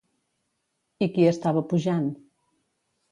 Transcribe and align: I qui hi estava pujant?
I 1.05 1.07
qui 1.17 1.23
hi 1.25 1.27
estava 1.31 1.63
pujant? 1.73 2.09